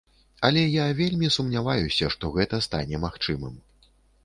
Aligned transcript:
Але 0.47 0.61
я 0.75 0.85
вельмі 0.99 1.29
сумняваюся, 1.35 2.09
што 2.17 2.33
гэта 2.39 2.63
стане 2.69 3.05
магчымым. 3.07 3.55